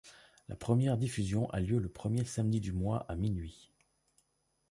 [0.47, 3.69] La première diffusion a lieu le premier samedi du mois, à minuit.